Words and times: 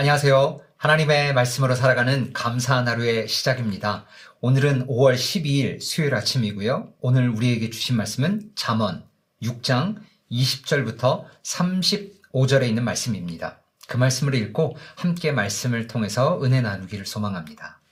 안녕하세요. 0.00 0.60
하나님의 0.78 1.34
말씀으로 1.34 1.74
살아가는 1.74 2.32
감사한 2.32 2.88
하루의 2.88 3.28
시작입니다. 3.28 4.06
오늘은 4.40 4.86
5월 4.86 5.14
12일 5.14 5.82
수요일 5.82 6.14
아침이고요. 6.14 6.94
오늘 7.02 7.28
우리에게 7.28 7.68
주신 7.68 7.98
말씀은 7.98 8.52
잠언 8.54 9.04
6장 9.42 9.96
20절부터 10.32 11.26
35절에 11.42 12.66
있는 12.66 12.82
말씀입니다. 12.82 13.58
그 13.88 13.98
말씀을 13.98 14.34
읽고 14.36 14.78
함께 14.96 15.32
말씀을 15.32 15.86
통해서 15.86 16.42
은혜 16.42 16.62
나누기를 16.62 17.04
소망합니다. 17.04 17.82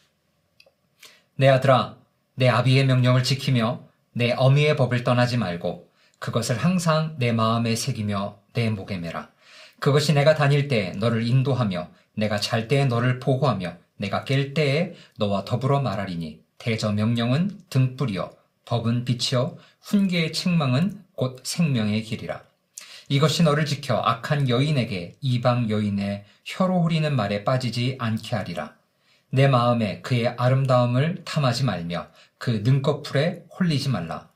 내 1.37 1.49
아들아, 1.49 1.99
내 2.37 2.49
아비의 2.49 2.87
명령을 2.87 3.23
지키며 3.23 3.83
내 4.15 4.33
어미의 4.33 4.77
법을 4.77 5.05
떠나지 5.05 5.37
말고 5.37 5.91
그것을 6.21 6.57
항상 6.57 7.17
내 7.19 7.33
마음에 7.33 7.77
새기며 7.77 8.39
내 8.55 8.71
목에 8.71 8.97
매라. 8.97 9.29
그것이 9.81 10.13
내가 10.13 10.35
다닐 10.35 10.69
때에 10.69 10.93
너를 10.93 11.27
인도하며 11.27 11.91
내가 12.19 12.41
잘 12.41 12.67
때에 12.67 12.85
너를 12.85 13.21
보호하며 13.21 13.77
내가 13.97 14.25
깰 14.25 14.53
때에 14.53 14.95
너와 15.19 15.45
더불어 15.45 15.81
말하리니 15.81 16.43
대저 16.59 16.91
명령은 16.91 17.61
등불이요 17.71 18.33
법은 18.65 19.05
빛이요 19.05 19.57
훈계의 19.83 20.33
책망은 20.33 21.05
곧 21.15 21.41
생명의 21.45 22.03
길이라. 22.03 22.43
이것이 23.09 23.45
너를 23.45 23.65
지켜 23.65 23.97
악한 23.97 24.49
여인에게 24.49 25.17
이방 25.21 25.71
여인의 25.71 26.25
혀로 26.45 26.83
후리는 26.83 27.15
말에 27.15 27.45
빠지지 27.45 27.97
않게 28.01 28.35
하리라. 28.35 28.75
내 29.31 29.47
마음에 29.47 30.01
그의 30.01 30.27
아름다움을 30.29 31.23
탐하지 31.25 31.65
말며 31.65 32.09
그 32.37 32.63
능꺼풀에 32.65 33.45
홀리지 33.59 33.91
말라. 33.91 34.29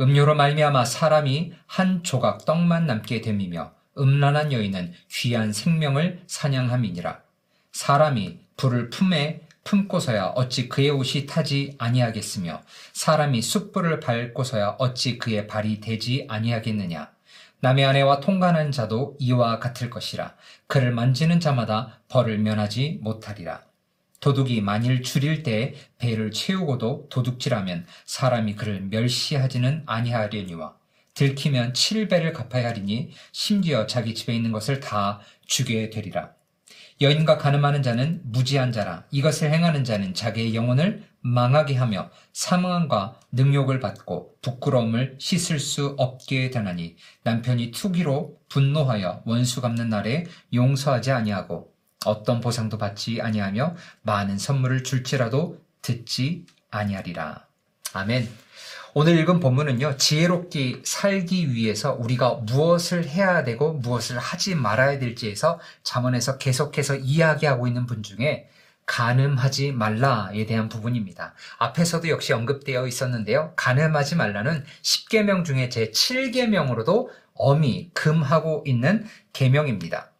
음료로 0.00 0.34
말미암아 0.34 0.86
사람이 0.86 1.52
한 1.66 2.02
조각 2.02 2.46
떡만 2.46 2.86
남게 2.86 3.20
됨이며 3.20 3.72
음란한 3.98 4.52
여인은 4.52 4.92
귀한 5.10 5.52
생명을 5.52 6.22
사냥함이니라. 6.26 7.20
사람이 7.72 8.38
불을 8.56 8.90
품에 8.90 9.42
품고서야 9.64 10.32
어찌 10.36 10.68
그의 10.68 10.90
옷이 10.90 11.26
타지 11.26 11.74
아니하겠으며 11.78 12.62
사람이 12.92 13.42
숯불을 13.42 14.00
밟고서야 14.00 14.76
어찌 14.78 15.18
그의 15.18 15.46
발이 15.46 15.80
되지 15.80 16.26
아니하겠느냐. 16.28 17.10
남의 17.60 17.84
아내와 17.84 18.20
통관한 18.20 18.72
자도 18.72 19.16
이와 19.18 19.58
같을 19.58 19.90
것이라. 19.90 20.34
그를 20.66 20.92
만지는 20.92 21.40
자마다 21.40 22.00
벌을 22.08 22.38
면하지 22.38 23.00
못하리라. 23.02 23.62
도둑이 24.20 24.60
만일 24.60 25.02
줄일 25.02 25.42
때에 25.42 25.74
배를 25.98 26.30
채우고도 26.30 27.08
도둑질하면 27.10 27.86
사람이 28.06 28.54
그를 28.54 28.80
멸시하지는 28.82 29.82
아니하려니와 29.86 30.74
들키면 31.14 31.72
7배를 31.72 32.32
갚아야 32.32 32.68
하리니 32.68 33.10
심지어 33.32 33.86
자기 33.86 34.14
집에 34.14 34.34
있는 34.34 34.52
것을 34.52 34.80
다 34.80 35.20
주게 35.46 35.90
되리라. 35.90 36.32
여인과 37.00 37.38
가늠하는 37.38 37.82
자는 37.82 38.20
무지한 38.24 38.72
자라 38.72 39.04
이것을 39.10 39.50
행하는 39.52 39.84
자는 39.84 40.12
자기의 40.12 40.54
영혼을 40.54 41.02
망하게 41.22 41.74
하며 41.74 42.10
사망과 42.32 43.18
능욕을 43.32 43.80
받고 43.80 44.36
부끄러움을 44.42 45.16
씻을 45.18 45.58
수 45.58 45.94
없게 45.98 46.50
되나니 46.50 46.96
남편이 47.22 47.70
투기로 47.70 48.38
분노하여 48.48 49.22
원수 49.24 49.60
갚는 49.62 49.88
날에 49.88 50.26
용서하지 50.52 51.10
아니하고 51.10 51.72
어떤 52.04 52.40
보상도 52.40 52.78
받지 52.78 53.20
아니하며 53.20 53.76
많은 54.02 54.38
선물을 54.38 54.84
줄지라도 54.84 55.58
듣지 55.82 56.46
아니하리라. 56.70 57.46
아멘. 57.92 58.28
오늘 58.92 59.16
읽은 59.18 59.38
본문은요, 59.38 59.98
지혜롭게 59.98 60.82
살기 60.84 61.52
위해서 61.52 61.92
우리가 61.92 62.34
무엇을 62.42 63.06
해야 63.06 63.44
되고 63.44 63.72
무엇을 63.72 64.18
하지 64.18 64.56
말아야 64.56 64.98
될지에서 64.98 65.60
잠언에서 65.84 66.38
계속해서 66.38 66.96
이야기하고 66.96 67.68
있는 67.68 67.86
분 67.86 68.02
중에 68.02 68.48
가늠하지 68.86 69.70
말라에 69.70 70.44
대한 70.46 70.68
부분입니다. 70.68 71.34
앞에서도 71.58 72.08
역시 72.08 72.32
언급되어 72.32 72.88
있었는데요. 72.88 73.52
가늠하지 73.54 74.16
말라는 74.16 74.64
10계명 74.82 75.44
중에 75.44 75.68
제 75.68 75.92
7계명으로도 75.92 77.08
엄히 77.34 77.90
금하고 77.94 78.64
있는 78.66 79.06
계명입니다. 79.32 80.10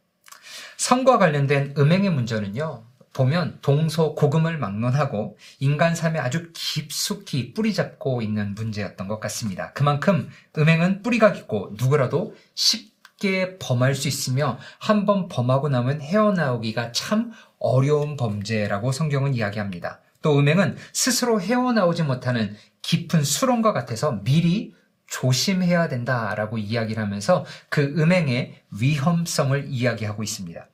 성과 0.77 1.19
관련된 1.19 1.75
음행의 1.77 2.11
문제는요. 2.11 2.85
보면 3.13 3.59
동서 3.61 4.15
고금을 4.15 4.59
막론하고 4.59 5.37
인간 5.59 5.95
삶에 5.95 6.19
아주 6.19 6.51
깊숙이 6.55 7.55
뿌리 7.55 7.75
잡고 7.75 8.23
있는 8.23 8.55
문제였던 8.55 9.09
것 9.09 9.19
같습니다. 9.21 9.73
그만큼 9.73 10.31
음행은 10.57 11.03
뿌리가 11.03 11.33
깊고 11.33 11.75
누구라도 11.77 12.35
쉽게 12.55 13.59
범할 13.59 13.95
수 13.95 14.09
있으며 14.09 14.59
한 14.79 15.07
번 15.07 15.29
범하고 15.29 15.69
나면 15.69 16.01
헤어나오기가 16.01 16.93
참 16.93 17.33
어려운 17.59 18.17
범죄라고 18.17 18.93
성경은 18.93 19.35
이야기합니다. 19.35 20.01
또 20.23 20.39
음행은 20.39 20.77
스스로 20.93 21.41
헤어나오지 21.41 22.03
못하는 22.05 22.55
깊은 22.83 23.25
수렁과 23.25 23.73
같아서 23.73 24.21
미리 24.23 24.75
조심해야 25.07 25.89
된다라고 25.89 26.59
이야기를 26.59 27.03
하면서 27.03 27.45
그 27.69 27.83
음행의 27.99 28.63
위험성을 28.81 29.65
이야기하고 29.69 30.23
있습니다. 30.23 30.69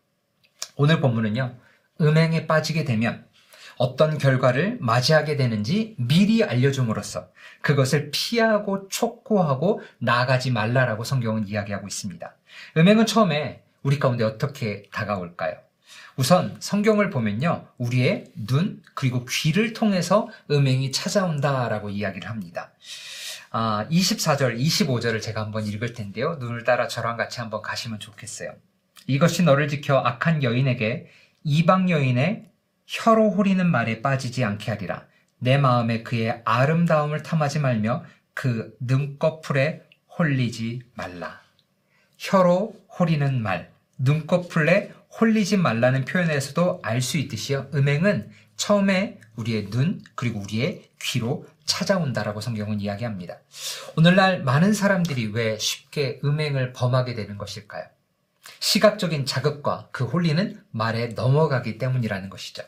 오늘 0.77 1.01
본문은요, 1.01 1.57
음행에 2.01 2.47
빠지게 2.47 2.85
되면 2.85 3.25
어떤 3.79 4.17
결과를 4.19 4.79
맞이하게 4.81 5.37
되는지 5.37 5.95
미리 5.99 6.43
알려줌으로써 6.43 7.29
그것을 7.61 8.11
피하고 8.13 8.89
촉구하고 8.89 9.83
나가지 9.99 10.51
말라라고 10.51 11.05
성경은 11.05 11.49
이야기하고 11.49 11.87
있습니다. 11.87 12.35
음행은 12.77 13.07
처음에 13.07 13.63
우리 13.83 13.99
가운데 13.99 14.25
어떻게 14.25 14.85
다가올까요? 14.93 15.57
우선 16.17 16.57
성경을 16.61 17.11
보면요. 17.11 17.67
우리의 17.77 18.25
눈 18.35 18.83
그리고 18.95 19.27
귀를 19.29 19.75
통해서 19.75 20.29
음행이 20.51 20.91
찾아온다라고 20.91 21.91
이야기를 21.91 22.29
합니다. 22.29 22.73
아, 23.51 23.87
24절, 23.91 24.59
25절을 24.59 25.21
제가 25.21 25.43
한번 25.43 25.67
읽을 25.67 25.93
텐데요. 25.93 26.37
눈을 26.41 26.65
따라 26.65 26.89
저랑 26.89 27.17
같이 27.17 27.41
한번 27.41 27.63
가시면 27.63 28.01
좋겠어요. 28.01 28.55
이것이 29.07 29.43
너를 29.45 29.69
지켜 29.69 29.99
악한 29.99 30.43
여인에게 30.43 31.07
이방 31.49 31.91
여인의 31.91 32.51
혀로 32.87 33.31
호리는 33.31 33.65
말에 33.71 34.03
빠지지 34.03 34.43
않게 34.43 34.73
하리라. 34.73 35.07
내 35.39 35.59
마음에 35.59 36.03
그의 36.03 36.43
아름다움을 36.45 37.23
탐하지 37.23 37.61
말며 37.61 38.05
그 38.35 38.77
눈꺼풀에 38.81 39.83
홀리지 40.19 40.83
말라. 40.95 41.41
혀로 42.19 42.75
호리는 42.99 43.41
말, 43.41 43.71
눈꺼풀에 43.97 44.93
홀리지 45.21 45.59
말라는 45.59 46.05
표현에서도 46.05 46.81
알 46.83 47.01
수 47.01 47.17
있듯이요. 47.17 47.69
음행은 47.75 48.29
처음에 48.57 49.21
우리의 49.37 49.71
눈 49.71 50.03
그리고 50.17 50.41
우리의 50.41 50.91
귀로 51.01 51.47
찾아온다라고 51.65 52.41
성경은 52.41 52.81
이야기합니다. 52.81 53.39
오늘날 53.97 54.43
많은 54.43 54.73
사람들이 54.73 55.29
왜 55.29 55.59
쉽게 55.59 56.19
음행을 56.25 56.73
범하게 56.73 57.15
되는 57.15 57.39
것일까요? 57.39 57.85
시각적인 58.61 59.27
자극과 59.27 59.89
그 59.91 60.05
홀리는 60.05 60.61
말에 60.71 61.09
넘어가기 61.09 61.79
때문이라는 61.79 62.31
것이죠. 62.31 62.63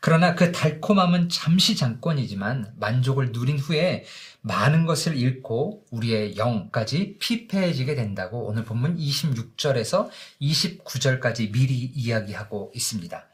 그러나 0.00 0.34
그 0.34 0.50
달콤함은 0.50 1.28
잠시 1.28 1.76
잠깐이지만 1.76 2.72
만족을 2.76 3.30
누린 3.30 3.58
후에 3.58 4.04
많은 4.40 4.84
것을 4.84 5.16
잃고 5.16 5.84
우리의 5.92 6.36
영까지 6.36 7.18
피폐해지게 7.20 7.94
된다고 7.94 8.48
오늘 8.48 8.64
본문 8.64 8.96
26절에서 8.96 10.10
29절까지 10.40 11.52
미리 11.52 11.74
이야기하고 11.94 12.72
있습니다. 12.74 13.24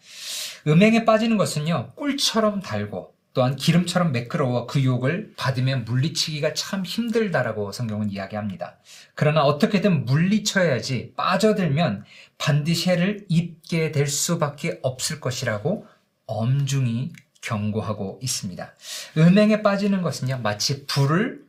음행에 0.66 1.06
빠지는 1.06 1.38
것은요, 1.38 1.93
꿀처럼 1.94 2.60
달고 2.60 3.18
또한 3.38 3.54
기름처럼 3.54 4.10
매끄러워 4.10 4.66
그 4.66 4.81
유혹을 4.81 5.34
받으면 5.37 5.84
물리치기가 5.84 6.54
참 6.54 6.84
힘들다라고 6.84 7.71
성경은 7.71 8.10
이야기합니다. 8.10 8.78
그러나 9.15 9.45
어떻게든 9.45 10.07
물리쳐야지 10.07 11.13
빠져들면 11.16 12.04
반드시 12.36 12.91
해를 12.91 13.24
입게 13.28 13.92
될 13.92 14.09
수밖에 14.09 14.80
없을 14.83 15.21
것이라고 15.21 15.86
엄중히 16.27 17.13
경고하고 17.41 18.18
있습니다. 18.21 18.74
음행에 19.16 19.63
빠지는 19.63 20.03
것은요, 20.03 20.39
마치 20.39 20.84
불을 20.86 21.45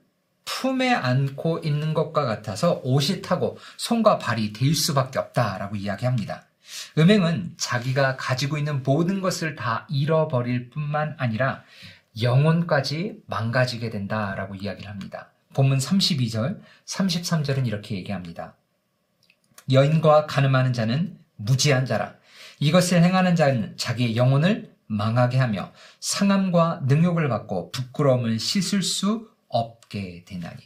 품에 0.46 0.94
안고 0.94 1.62
있는 1.64 1.96
것과 1.96 2.26
같아서 2.26 2.82
옷이 2.84 3.24
타고 3.24 3.58
손과 3.78 4.20
발이 4.20 4.54
될 4.54 4.76
수밖에 4.76 5.18
없다라고 5.18 5.76
이야기합니다. 5.76 6.49
음행은 6.98 7.54
자기가 7.58 8.18
가지고 8.18 8.58
있는 8.58 8.84
모든 8.84 9.22
것을 9.22 9.56
다 9.56 9.88
잃어버릴 9.90 10.70
뿐만 10.70 11.16
아니라 11.18 11.64
영혼까지 12.22 13.22
망가지게 13.28 13.90
된다라고 13.90 14.56
이야기를 14.56 14.90
합니다. 14.90 15.32
본문 15.54 15.78
32절, 15.78 16.62
33절은 16.86 17.66
이렇게 17.68 17.96
얘기합니다. 17.96 18.56
여인과 19.72 20.26
가늠하는 20.26 20.74
자는 20.74 21.18
무지한 21.36 21.86
자라. 21.86 22.16
이것을 22.60 23.04
행하는 23.04 23.36
자는 23.36 23.78
자기의 23.78 24.16
영혼을 24.16 24.76
망하게 24.88 25.38
하며 25.38 25.72
상함과 26.00 26.82
능욕을 26.86 27.30
받고 27.30 27.72
부끄러움을 27.72 28.40
씻을 28.40 28.82
수 28.82 29.30
없게 29.48 30.24
되나니. 30.26 30.58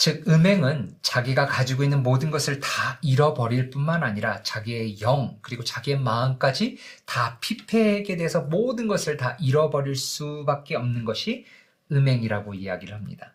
즉, 0.00 0.26
음행은 0.26 0.96
자기가 1.02 1.44
가지고 1.44 1.84
있는 1.84 2.02
모든 2.02 2.30
것을 2.30 2.58
다 2.58 2.98
잃어버릴 3.02 3.68
뿐만 3.68 4.02
아니라 4.02 4.42
자기의 4.42 5.02
영, 5.02 5.36
그리고 5.42 5.62
자기의 5.62 6.00
마음까지 6.00 6.78
다 7.04 7.36
피폐하게 7.42 8.16
돼서 8.16 8.40
모든 8.40 8.88
것을 8.88 9.18
다 9.18 9.36
잃어버릴 9.38 9.94
수밖에 9.96 10.74
없는 10.76 11.04
것이 11.04 11.44
음행이라고 11.90 12.54
이야기를 12.54 12.94
합니다. 12.94 13.32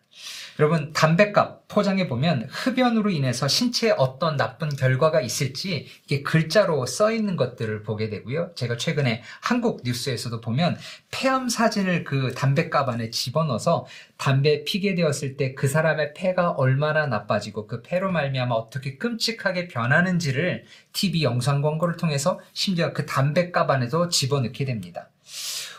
여러분, 0.58 0.94
담배값 0.94 1.68
포장해 1.68 2.08
보면 2.08 2.48
흡연으로 2.50 3.10
인해서 3.10 3.46
신체에 3.46 3.92
어떤 3.98 4.38
나쁜 4.38 4.70
결과가 4.70 5.20
있을지 5.20 5.86
이게 6.06 6.22
글자로 6.22 6.86
써 6.86 7.12
있는 7.12 7.36
것들을 7.36 7.82
보게 7.82 8.08
되고요. 8.08 8.52
제가 8.54 8.78
최근에 8.78 9.22
한국 9.42 9.82
뉴스에서도 9.84 10.40
보면 10.40 10.78
폐암 11.10 11.50
사진을 11.50 12.04
그 12.04 12.32
담배값 12.34 12.88
안에 12.88 13.10
집어넣어서 13.10 13.86
담배 14.16 14.64
피게 14.64 14.94
되었을 14.94 15.36
때 15.36 15.46
그 15.54 15.68
사람의 15.68 16.14
폐가 16.14 16.50
얼마나 16.52 17.06
나빠지고 17.06 17.66
그 17.66 17.82
폐로 17.82 18.10
말미암아 18.10 18.54
어떻게 18.54 18.96
끔찍하게 18.96 19.68
변하는지를 19.68 20.64
TV 20.92 21.22
영상 21.22 21.62
광고를 21.62 21.96
통해서 21.96 22.40
심지어 22.52 22.92
그 22.92 23.06
담배값 23.06 23.70
안에도 23.70 24.08
집어넣게 24.08 24.64
됩니다. 24.64 25.10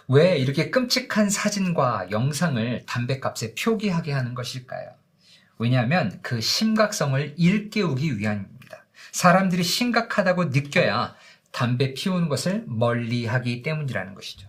왜 0.09 0.37
이렇게 0.37 0.71
끔찍한 0.71 1.29
사진과 1.29 2.11
영상을 2.11 2.83
담배값에 2.85 3.55
표기하게 3.55 4.13
하는 4.13 4.35
것일까요? 4.35 4.91
왜냐하면 5.57 6.19
그 6.21 6.39
심각성을 6.39 7.33
일깨우기 7.35 8.17
위함입니다. 8.17 8.85
사람들이 9.11 9.63
심각하다고 9.63 10.45
느껴야 10.45 11.15
담배 11.51 11.93
피우는 11.93 12.29
것을 12.29 12.63
멀리 12.67 13.25
하기 13.25 13.63
때문이라는 13.63 14.13
것이죠. 14.13 14.47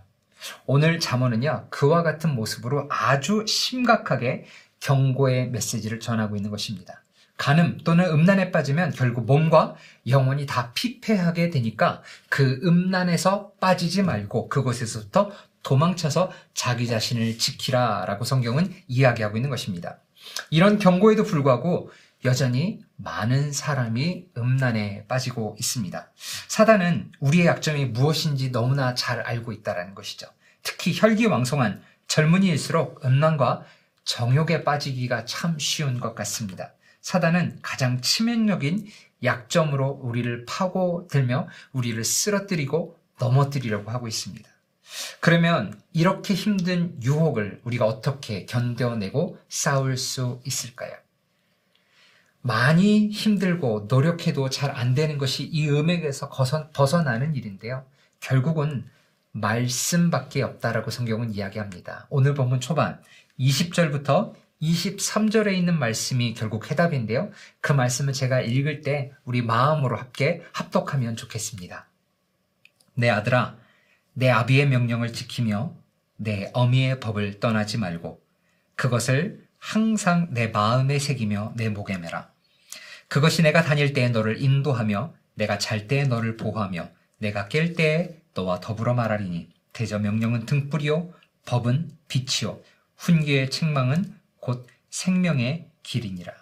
오늘 0.65 0.99
잠언은요, 0.99 1.67
그와 1.69 2.03
같은 2.03 2.35
모습으로 2.35 2.87
아주 2.89 3.43
심각하게 3.45 4.45
경고의 4.79 5.49
메시지를 5.49 5.99
전하고 5.99 6.37
있는 6.37 6.51
것입니다. 6.51 7.03
간음 7.39 7.77
또는 7.85 8.05
음란에 8.05 8.51
빠지면 8.51 8.91
결국 8.91 9.25
몸과 9.25 9.75
영혼이 10.05 10.45
다 10.45 10.73
피폐하게 10.73 11.49
되니까 11.49 12.03
그 12.27 12.59
음란에서 12.63 13.53
빠지지 13.61 14.03
말고 14.03 14.49
그곳에서부터 14.49 15.31
도망쳐서 15.63 16.31
자기 16.53 16.87
자신을 16.87 17.37
지키라 17.37 18.05
라고 18.05 18.23
성경은 18.25 18.73
이야기하고 18.87 19.37
있는 19.37 19.49
것입니다. 19.49 19.99
이런 20.49 20.79
경고에도 20.79 21.23
불구하고 21.23 21.91
여전히 22.25 22.81
많은 22.97 23.53
사람이 23.53 24.25
음란에 24.37 25.05
빠지고 25.07 25.55
있습니다. 25.57 26.11
사단은 26.47 27.11
우리의 27.19 27.45
약점이 27.45 27.85
무엇인지 27.85 28.51
너무나 28.51 28.93
잘 28.93 29.21
알고 29.21 29.53
있다는 29.53 29.95
것이죠. 29.95 30.27
특히 30.63 30.93
혈기왕성한 30.93 31.81
젊은이일수록 32.07 33.05
음란과 33.05 33.63
정욕에 34.03 34.63
빠지기가 34.63 35.25
참 35.25 35.57
쉬운 35.59 35.99
것 35.99 36.13
같습니다. 36.15 36.73
사단은 37.01 37.59
가장 37.61 38.01
치명적인 38.01 38.87
약점으로 39.23 39.99
우리를 40.01 40.45
파고들며 40.45 41.47
우리를 41.71 42.03
쓰러뜨리고 42.03 42.97
넘어뜨리려고 43.19 43.91
하고 43.91 44.07
있습니다. 44.07 44.49
그러면 45.19 45.79
이렇게 45.93 46.33
힘든 46.33 46.97
유혹을 47.03 47.61
우리가 47.63 47.85
어떻게 47.85 48.45
견뎌내고 48.45 49.37
싸울 49.47 49.97
수 49.97 50.41
있을까요? 50.45 50.93
많이 52.41 53.09
힘들고 53.09 53.87
노력해도 53.89 54.49
잘 54.49 54.71
안 54.71 54.93
되는 54.93 55.17
것이 55.17 55.43
이 55.43 55.69
음액에서 55.69 56.29
벗어나는 56.73 57.35
일인데요. 57.35 57.85
결국은 58.19 58.89
말씀밖에 59.31 60.41
없다라고 60.41 60.89
성경은 60.89 61.33
이야기합니다. 61.33 62.07
오늘 62.09 62.33
본문 62.33 62.59
초반 62.61 63.01
20절부터 63.39 64.33
23절에 64.61 65.53
있는 65.53 65.77
말씀이 65.79 66.33
결국 66.33 66.69
해답인데요. 66.69 67.31
그 67.61 67.71
말씀을 67.71 68.13
제가 68.13 68.41
읽을 68.41 68.81
때 68.81 69.11
우리 69.23 69.41
마음으로 69.41 69.97
함께 69.97 70.41
합독하면 70.53 71.15
좋겠습니다. 71.15 71.87
내 72.95 73.09
아들아, 73.09 73.55
내 74.19 74.29
아비의 74.29 74.67
명령을 74.67 75.13
지키며 75.13 75.73
내 76.17 76.51
어미의 76.51 76.99
법을 76.99 77.39
떠나지 77.39 77.77
말고 77.77 78.21
그것을 78.75 79.47
항상 79.57 80.27
내 80.31 80.47
마음에 80.47 80.99
새기며 80.99 81.53
내 81.55 81.69
목에 81.69 81.97
매라. 81.97 82.29
그것이 83.07 83.41
내가 83.43 83.63
다닐 83.63 83.93
때에 83.93 84.09
너를 84.09 84.41
인도하며 84.41 85.13
내가 85.35 85.57
잘 85.57 85.87
때에 85.87 86.03
너를 86.03 86.35
보호하며 86.35 86.89
내가 87.19 87.47
깰 87.47 87.77
때에 87.77 88.17
너와 88.33 88.59
더불어 88.59 88.93
말하리니 88.93 89.47
대저 89.71 89.99
명령은 89.99 90.45
등불이요 90.45 91.13
법은 91.45 91.89
빛이요 92.09 92.59
훈계의 92.97 93.49
책망은 93.49 94.19
곧 94.41 94.67
생명의 94.89 95.69
길이니라. 95.81 96.33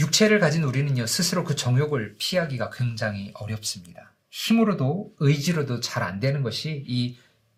육체를 0.00 0.40
가진 0.40 0.64
우리는요 0.64 1.06
스스로 1.06 1.44
그 1.44 1.56
정욕을 1.56 2.16
피하기가 2.18 2.70
굉장히 2.70 3.32
어렵습니다. 3.34 4.11
힘으로도 4.32 5.14
의지로도 5.20 5.80
잘 5.80 6.02
안 6.02 6.18
되는 6.18 6.42
것이 6.42 6.82
이 6.88 7.16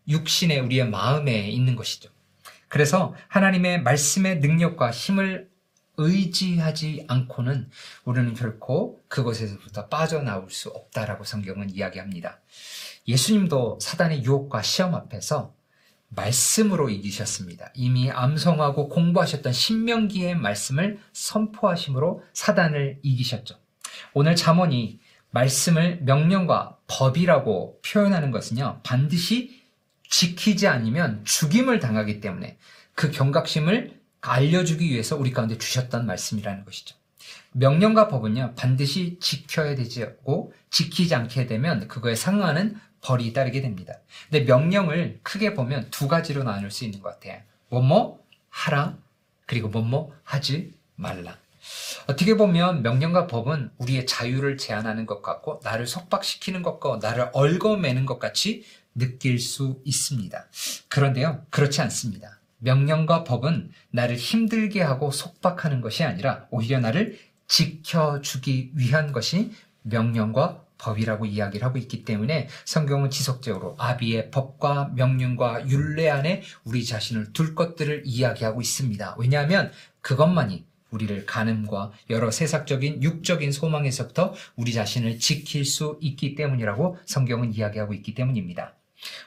육신의 0.08 0.60
우리의 0.60 0.90
마음에 0.90 1.48
있는 1.48 1.76
것이죠. 1.76 2.10
그래서 2.68 3.14
하나님의 3.28 3.82
말씀의 3.82 4.40
능력과 4.40 4.90
힘을 4.90 5.48
의지하지 5.96 7.06
않고는 7.08 7.70
우리는 8.04 8.34
결코 8.34 9.00
그것에서부터 9.08 9.86
빠져나올 9.86 10.50
수 10.50 10.68
없다라고 10.68 11.24
성경은 11.24 11.70
이야기합니다. 11.70 12.40
예수님도 13.06 13.78
사단의 13.80 14.24
유혹과 14.24 14.62
시험 14.62 14.94
앞에서 14.94 15.54
말씀으로 16.08 16.90
이기셨습니다. 16.90 17.70
이미 17.74 18.10
암송하고 18.10 18.88
공부하셨던 18.88 19.52
신명기의 19.52 20.34
말씀을 20.36 20.98
선포하심으로 21.12 22.24
사단을 22.32 22.98
이기셨죠. 23.02 23.54
오늘 24.12 24.34
잠언이 24.34 25.00
말씀을 25.34 25.98
명령과 26.02 26.78
법이라고 26.86 27.80
표현하는 27.84 28.30
것은요, 28.30 28.80
반드시 28.84 29.60
지키지 30.08 30.68
않으면 30.68 31.24
죽임을 31.24 31.80
당하기 31.80 32.20
때문에 32.20 32.56
그 32.94 33.10
경각심을 33.10 34.00
알려주기 34.20 34.88
위해서 34.88 35.16
우리 35.16 35.32
가운데 35.32 35.58
주셨던 35.58 36.06
말씀이라는 36.06 36.64
것이죠. 36.64 36.96
명령과 37.52 38.08
법은요, 38.08 38.54
반드시 38.56 39.18
지켜야 39.20 39.74
되고, 39.74 40.52
지키지 40.70 41.14
않게 41.14 41.46
되면 41.46 41.88
그거에 41.88 42.14
상응하는 42.14 42.78
벌이 43.00 43.32
따르게 43.32 43.60
됩니다. 43.60 43.94
근데 44.30 44.44
명령을 44.44 45.20
크게 45.22 45.54
보면 45.54 45.88
두 45.90 46.08
가지로 46.08 46.44
나눌 46.44 46.70
수 46.70 46.84
있는 46.84 47.00
것 47.00 47.10
같아요. 47.10 47.42
뭐뭐 47.68 48.24
하라, 48.50 48.96
그리고 49.46 49.68
뭐뭐 49.68 50.14
하지 50.22 50.72
말라. 50.94 51.36
어떻게 52.06 52.36
보면 52.36 52.82
명령과 52.82 53.26
법은 53.26 53.70
우리의 53.78 54.06
자유를 54.06 54.56
제한하는 54.58 55.06
것 55.06 55.22
같고 55.22 55.60
나를 55.62 55.86
속박시키는 55.86 56.62
것과 56.62 56.98
나를 57.00 57.30
얽어매는 57.32 58.06
것 58.06 58.18
같이 58.18 58.64
느낄 58.94 59.38
수 59.38 59.80
있습니다. 59.84 60.46
그런데요, 60.88 61.44
그렇지 61.50 61.80
않습니다. 61.82 62.38
명령과 62.58 63.24
법은 63.24 63.70
나를 63.90 64.16
힘들게 64.16 64.80
하고 64.80 65.10
속박하는 65.10 65.80
것이 65.80 66.04
아니라 66.04 66.46
오히려 66.50 66.80
나를 66.80 67.18
지켜주기 67.46 68.72
위한 68.74 69.12
것이 69.12 69.52
명령과 69.82 70.64
법이라고 70.78 71.26
이야기를 71.26 71.64
하고 71.64 71.78
있기 71.78 72.04
때문에 72.04 72.48
성경은 72.64 73.10
지속적으로 73.10 73.74
아비의 73.78 74.30
법과 74.30 74.92
명령과 74.94 75.68
율례 75.68 76.10
안에 76.10 76.42
우리 76.64 76.84
자신을 76.84 77.32
둘 77.32 77.54
것들을 77.54 78.02
이야기하고 78.04 78.60
있습니다. 78.60 79.16
왜냐하면 79.18 79.72
그것만이 80.00 80.66
우리를 80.94 81.26
가늠과 81.26 81.92
여러 82.10 82.30
세상적인 82.30 83.02
육적인 83.02 83.52
소망에서부터 83.52 84.34
우리 84.56 84.72
자신을 84.72 85.18
지킬 85.18 85.64
수 85.64 85.98
있기 86.00 86.34
때문이라고 86.34 86.98
성경은 87.04 87.54
이야기하고 87.54 87.94
있기 87.94 88.14
때문입니다. 88.14 88.74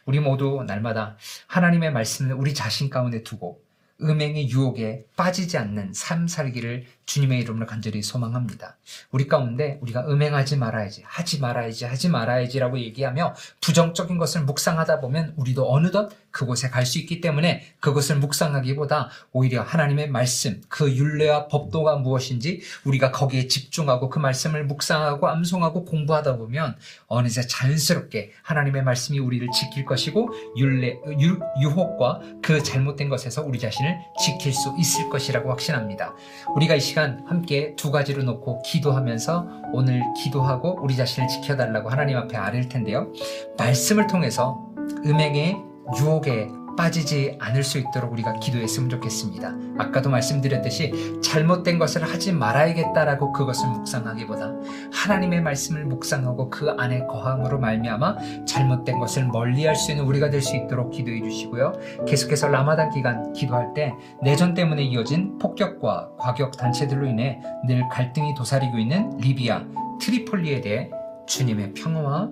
우리 0.05 0.19
모두 0.19 0.63
날마다 0.65 1.17
하나님의 1.47 1.91
말씀을 1.91 2.33
우리 2.33 2.53
자신 2.53 2.89
가운데 2.89 3.21
두고 3.23 3.61
음행의 4.01 4.49
유혹에 4.51 5.05
빠지지 5.15 5.57
않는 5.57 5.93
삶 5.93 6.27
살기를 6.27 6.85
주님의 7.05 7.39
이름으로 7.41 7.65
간절히 7.65 8.03
소망합니다. 8.03 8.77
우리 9.11 9.27
가운데 9.27 9.79
우리가 9.81 10.07
음행하지 10.07 10.57
말아야지, 10.57 11.03
하지 11.05 11.39
말아야지, 11.39 11.85
하지 11.85 12.09
말아야지라고 12.09 12.79
얘기하며 12.79 13.33
부정적인 13.61 14.17
것을 14.17 14.43
묵상하다 14.43 14.99
보면 14.99 15.33
우리도 15.35 15.71
어느덧 15.71 16.11
그곳에 16.37 16.69
갈 16.69 16.87
수 16.87 16.99
있기 16.99 17.19
때문에 17.19 17.63
그것을 17.81 18.17
묵상하기보다 18.19 19.09
오히려 19.33 19.61
하나님의 19.61 20.09
말씀, 20.09 20.61
그 20.69 20.89
윤례와 20.89 21.47
법도가 21.49 21.97
무엇인지 21.97 22.61
우리가 22.85 23.11
거기에 23.11 23.47
집중하고 23.47 24.09
그 24.09 24.19
말씀을 24.19 24.63
묵상하고 24.65 25.27
암송하고 25.27 25.83
공부하다 25.83 26.37
보면 26.37 26.77
어느새 27.07 27.41
자연스럽게 27.41 28.31
하나님의 28.43 28.83
말씀이 28.83 29.19
우리를 29.19 29.45
지킬 29.51 29.83
것이고 29.83 30.29
윤례, 30.55 30.99
유, 31.19 31.39
유혹과 31.59 32.21
그 32.41 32.63
잘못된 32.63 33.09
것에서 33.09 33.43
우리 33.43 33.59
자신을 33.59 33.97
지킬 34.23 34.53
수 34.53 34.73
있을 34.79 35.09
것이라고 35.09 35.49
확신합니다. 35.49 36.13
우리가 36.55 36.75
이 36.75 36.79
시간 36.79 37.25
함께 37.27 37.75
두 37.75 37.91
가지로 37.91 38.23
놓고 38.23 38.61
기도하면서 38.61 39.47
오늘 39.73 40.03
기도하고 40.23 40.79
우리 40.81 40.95
자신을 40.95 41.27
지켜달라고 41.27 41.89
하나님 41.89 42.15
앞에 42.17 42.37
아뢰 42.37 42.61
텐데요. 42.69 43.11
말씀을 43.57 44.07
통해서 44.07 44.63
음행의 45.05 45.66
유혹에 45.95 46.49
빠지지 46.77 47.35
않을 47.39 47.63
수 47.63 47.79
있도록 47.79 48.13
우리가 48.13 48.33
기도했으면 48.33 48.87
좋겠습니다. 48.89 49.51
아까도 49.79 50.11
말씀드렸듯이 50.11 51.19
잘못된 51.23 51.79
것을 51.79 52.03
하지 52.03 52.31
말아야겠다라고 52.31 53.33
그것을 53.33 53.67
묵상하기보다 53.69 54.53
하나님의 54.93 55.41
말씀을 55.41 55.85
묵상하고 55.85 56.51
그 56.51 56.69
안에 56.77 57.07
거함으로 57.07 57.59
말미암아 57.59 58.45
잘못된 58.45 58.99
것을 58.99 59.25
멀리할 59.25 59.75
수 59.75 59.91
있는 59.91 60.05
우리가 60.05 60.29
될 60.29 60.37
수 60.37 60.55
있도록 60.55 60.91
기도해 60.91 61.23
주시고요. 61.23 61.73
계속해서 62.07 62.47
라마단 62.47 62.91
기간 62.91 63.33
기도할 63.33 63.73
때 63.73 63.93
내전 64.21 64.53
때문에 64.53 64.83
이어진 64.83 65.39
폭격과 65.39 66.11
과격 66.19 66.55
단체들로 66.55 67.07
인해 67.07 67.41
늘 67.65 67.89
갈등이 67.89 68.35
도사리고 68.35 68.77
있는 68.77 69.17
리비아, 69.17 69.63
트리폴리에 69.99 70.61
대해 70.61 70.91
주님의 71.25 71.73
평화와 71.73 72.29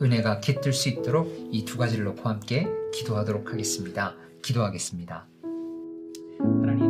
은혜가 0.00 0.40
깃들 0.40 0.72
수 0.72 0.88
있도록 0.88 1.28
이 1.52 1.64
두 1.64 1.76
가지를 1.78 2.04
놓고 2.04 2.28
함께 2.28 2.66
기도하도록 2.94 3.52
하겠습니다. 3.52 4.14
기도하겠습니다. 4.42 5.26
하나님, 6.38 6.87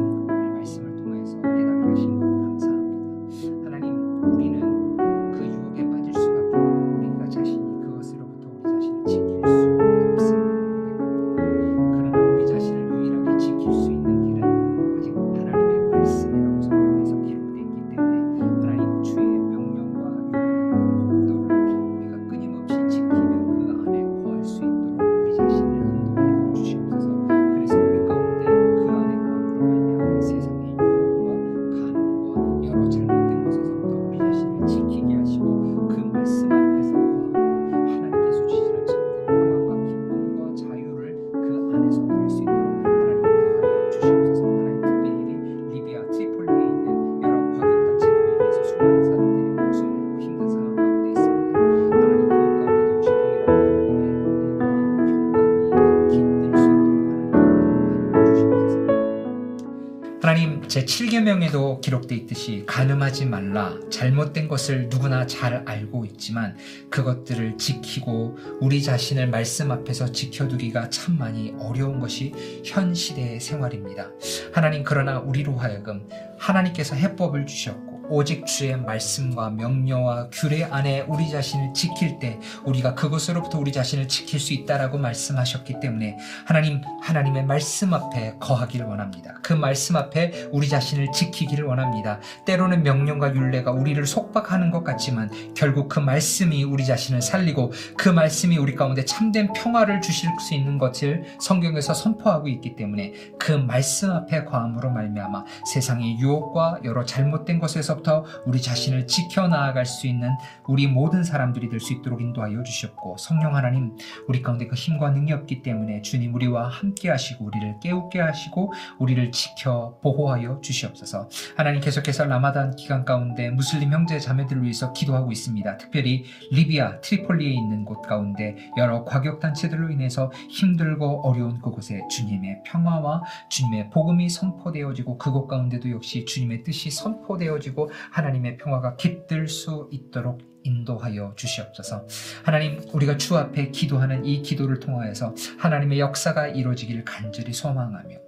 제 60.78 60.84
7계명에도 60.84 61.80
기록돼 61.80 62.14
있듯이 62.14 62.62
가늠하지 62.64 63.26
말라 63.26 63.74
잘못된 63.90 64.46
것을 64.46 64.88
누구나 64.88 65.26
잘 65.26 65.64
알고 65.66 66.04
있지만 66.04 66.56
그것들을 66.88 67.58
지키고 67.58 68.38
우리 68.60 68.80
자신을 68.80 69.26
말씀 69.26 69.72
앞에서 69.72 70.12
지켜두기가 70.12 70.88
참 70.90 71.18
많이 71.18 71.52
어려운 71.58 71.98
것이 71.98 72.32
현 72.64 72.94
시대의 72.94 73.40
생활입니다. 73.40 74.12
하나님 74.52 74.84
그러나 74.84 75.18
우리로 75.18 75.56
하여금 75.56 76.08
하나님께서 76.38 76.94
해법을 76.94 77.46
주셨고 77.46 77.87
오직 78.10 78.46
주의 78.46 78.76
말씀과 78.76 79.50
명령과 79.50 80.30
규례 80.32 80.64
안에 80.64 81.04
우리 81.08 81.30
자신을 81.30 81.74
지킬 81.74 82.18
때 82.18 82.38
우리가 82.64 82.94
그것으로부터 82.94 83.58
우리 83.58 83.72
자신을 83.72 84.08
지킬 84.08 84.40
수 84.40 84.54
있다라고 84.54 84.98
말씀하셨기 84.98 85.80
때문에 85.80 86.16
하나님 86.46 86.80
하나님의 87.02 87.44
말씀 87.44 87.92
앞에 87.92 88.36
거하기를 88.40 88.86
원합니다. 88.86 89.38
그 89.42 89.52
말씀 89.52 89.96
앞에 89.96 90.48
우리 90.52 90.68
자신을 90.68 91.12
지키기를 91.12 91.64
원합니다. 91.64 92.20
때로는 92.46 92.82
명령과 92.82 93.34
윤례가 93.34 93.72
우리를 93.72 94.04
속박하는 94.06 94.70
것 94.70 94.84
같지만 94.84 95.30
결국 95.54 95.88
그 95.88 96.00
말씀이 96.00 96.64
우리 96.64 96.86
자신을 96.86 97.20
살리고 97.20 97.72
그 97.96 98.08
말씀이 98.08 98.56
우리 98.56 98.74
가운데 98.74 99.04
참된 99.04 99.52
평화를 99.52 100.00
주실 100.00 100.30
수 100.40 100.54
있는 100.54 100.78
것을 100.78 101.24
성경에서 101.40 101.94
선포하고 101.94 102.48
있기 102.48 102.76
때문에 102.76 103.12
그 103.38 103.52
말씀 103.52 104.10
앞에 104.10 104.44
거함으로 104.44 104.90
말미암아 104.90 105.44
세상의 105.66 106.18
유혹과 106.18 106.80
여러 106.84 107.04
잘못된 107.04 107.58
것에서 107.58 107.97
부터 107.98 108.24
우리 108.46 108.60
자신을 108.60 109.06
지켜 109.06 109.48
나아갈 109.48 109.86
수 109.86 110.06
있는 110.06 110.30
우리 110.66 110.86
모든 110.86 111.24
사람들이 111.24 111.68
될 111.68 111.78
수 111.78 111.92
있도록 111.92 112.20
인도하여 112.20 112.64
주셨고 112.64 113.16
성령 113.18 113.54
하나님 113.54 113.96
우리 114.26 114.42
가운데 114.42 114.66
그 114.66 114.74
힘과 114.74 115.10
능력이 115.10 115.32
없기 115.32 115.62
때문에 115.62 116.02
주님 116.02 116.34
우리와 116.34 116.68
함께 116.68 117.08
하시고 117.08 117.44
우리를 117.44 117.78
깨우게 117.80 118.20
하시고 118.20 118.72
우리를 118.98 119.30
지켜 119.30 119.96
보호하여 120.02 120.60
주시옵소서. 120.60 121.28
하나님 121.56 121.80
계속해서 121.80 122.24
라마단 122.24 122.74
기간 122.74 123.04
가운데 123.04 123.50
무슬림 123.50 123.92
형제 123.92 124.18
자매들을 124.18 124.62
위해서 124.62 124.92
기도하고 124.92 125.30
있습니다. 125.30 125.76
특별히 125.76 126.24
리비아 126.50 127.00
트리폴리에 127.00 127.50
있는 127.50 127.84
곳 127.84 128.02
가운데 128.02 128.56
여러 128.76 129.04
과격 129.04 129.38
단체들로 129.38 129.90
인해서 129.90 130.32
힘들고 130.50 131.22
어려운 131.28 131.60
그곳에 131.60 132.00
주님의 132.10 132.62
평화와 132.64 133.22
주님의 133.48 133.90
복음이 133.90 134.28
선포되어지고 134.28 135.18
그곳 135.18 135.46
가운데도 135.46 135.90
역시 135.90 136.24
주님의 136.24 136.64
뜻이 136.64 136.90
선포되어지고 136.90 137.87
하나님의 138.10 138.56
평화가 138.58 138.96
깃들 138.96 139.48
수 139.48 139.88
있도록 139.90 140.40
인도하여 140.64 141.34
주시옵소서. 141.36 142.06
하나님, 142.42 142.80
우리가 142.92 143.16
주 143.16 143.36
앞에 143.36 143.70
기도하는 143.70 144.24
이 144.24 144.42
기도를 144.42 144.80
통하여서 144.80 145.34
하나님의 145.58 146.00
역사가 146.00 146.48
이루어지기를 146.48 147.04
간절히 147.04 147.52
소망하며 147.52 148.18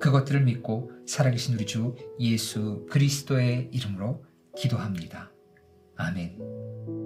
그것들을 0.00 0.42
믿고 0.42 0.90
살아계신 1.06 1.54
우리 1.54 1.64
주 1.64 1.94
예수 2.18 2.86
그리스도의 2.90 3.68
이름으로 3.72 4.24
기도합니다. 4.56 5.30
아멘. 5.96 7.01